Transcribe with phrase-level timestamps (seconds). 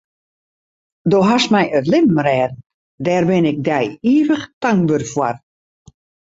[1.13, 2.55] Do hast my it libben rêden,
[3.05, 3.83] dêr bin ik dy
[4.15, 5.35] ivich tankber foar.